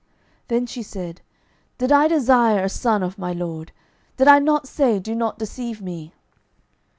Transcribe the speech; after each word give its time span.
12:004:028 0.47 0.47
Then 0.47 0.65
she 0.65 0.81
said, 0.81 1.21
Did 1.77 1.91
I 1.91 2.07
desire 2.07 2.63
a 2.63 2.69
son 2.69 3.03
of 3.03 3.19
my 3.19 3.33
lord? 3.33 3.71
did 4.17 4.27
I 4.27 4.39
not 4.39 4.67
say, 4.67 4.97
Do 4.97 5.13
not 5.13 5.37
deceive 5.37 5.79
me? 5.79 6.11